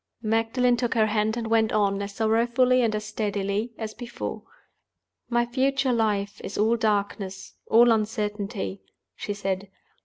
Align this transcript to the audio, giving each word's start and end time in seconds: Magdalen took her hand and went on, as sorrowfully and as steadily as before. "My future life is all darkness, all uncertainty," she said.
Magdalen 0.23 0.77
took 0.77 0.95
her 0.95 1.05
hand 1.05 1.37
and 1.37 1.45
went 1.45 1.71
on, 1.71 2.01
as 2.01 2.15
sorrowfully 2.15 2.81
and 2.81 2.95
as 2.95 3.05
steadily 3.05 3.71
as 3.77 3.93
before. 3.93 4.41
"My 5.29 5.45
future 5.45 5.93
life 5.93 6.41
is 6.43 6.57
all 6.57 6.75
darkness, 6.75 7.53
all 7.67 7.91
uncertainty," 7.91 8.81
she 9.15 9.35
said. 9.35 9.69